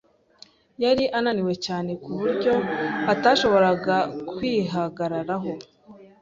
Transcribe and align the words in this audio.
Yari 0.83 1.03
ananiwe 1.17 1.53
cyane 1.65 1.91
ku 2.03 2.09
buryo 2.19 2.53
atashoboraga 3.13 3.97
kwihagararaho. 4.29 5.51